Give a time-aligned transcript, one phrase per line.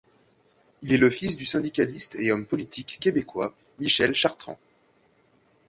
[0.81, 4.57] Il est le fils du syndicaliste et homme politique québécois Michel Chartrand.